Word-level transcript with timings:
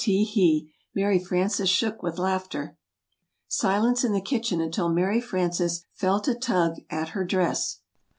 Tee 0.03 0.23
hee." 0.23 0.71
Mary 0.95 1.19
Frances 1.19 1.69
shook 1.69 2.01
with 2.01 2.17
laughter. 2.17 2.75
Silence 3.47 4.03
in 4.03 4.13
the 4.13 4.19
kitchen 4.19 4.59
until 4.59 4.89
Mary 4.89 5.21
Frances 5.21 5.85
felt 5.93 6.27
a 6.27 6.33
tug 6.33 6.77
at 6.89 6.89
her 6.89 6.89
tug 6.89 7.01
at 7.01 7.09
her 7.09 7.23
dress. 7.23 7.81